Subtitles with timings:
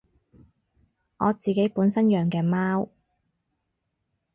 [1.17, 2.89] 我自己本身養嘅貓